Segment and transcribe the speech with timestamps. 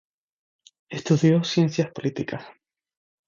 [0.89, 2.43] Estudió Ciencias Políticas.